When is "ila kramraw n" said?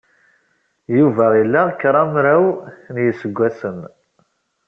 1.41-2.95